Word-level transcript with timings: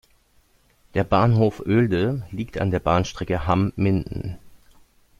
Der 0.95 1.03
"Bahnhof 1.03 1.59
Oelde" 1.59 2.23
liegt 2.31 2.57
an 2.59 2.71
der 2.71 2.79
Bahnstrecke 2.79 3.45
Hamm–Minden. 3.45 4.39